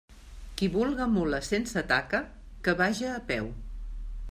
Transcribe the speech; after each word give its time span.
Qui 0.61 0.69
vulga 0.75 1.07
mula 1.17 1.41
sense 1.49 1.85
taca, 1.93 2.23
que 2.69 2.77
vaja 2.83 3.15
a 3.19 3.23
peu. 3.31 3.55